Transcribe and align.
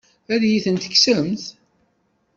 Ad 0.33 0.41
iyi-ten-tekksemt? 0.43 1.43